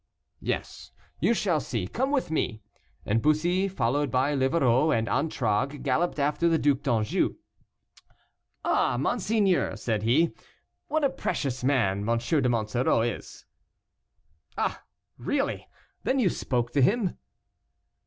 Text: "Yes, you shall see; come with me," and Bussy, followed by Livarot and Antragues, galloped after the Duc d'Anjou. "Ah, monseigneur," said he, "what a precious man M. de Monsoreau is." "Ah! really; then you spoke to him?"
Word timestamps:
"Yes, 0.39 0.89
you 1.19 1.35
shall 1.35 1.59
see; 1.59 1.87
come 1.87 2.09
with 2.09 2.31
me," 2.31 2.63
and 3.05 3.21
Bussy, 3.21 3.67
followed 3.67 4.09
by 4.09 4.33
Livarot 4.33 4.89
and 4.97 5.07
Antragues, 5.07 5.77
galloped 5.83 6.17
after 6.17 6.49
the 6.49 6.57
Duc 6.57 6.81
d'Anjou. 6.81 7.35
"Ah, 8.65 8.97
monseigneur," 8.97 9.75
said 9.75 10.01
he, 10.01 10.33
"what 10.87 11.03
a 11.03 11.09
precious 11.11 11.63
man 11.63 12.09
M. 12.09 12.17
de 12.17 12.49
Monsoreau 12.49 13.01
is." 13.01 13.45
"Ah! 14.57 14.81
really; 15.19 15.67
then 16.01 16.17
you 16.17 16.29
spoke 16.29 16.71
to 16.71 16.81
him?" 16.81 17.19